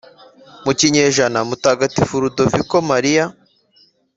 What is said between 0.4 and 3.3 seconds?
mu kinyejana mutagatifu ludoviko mariya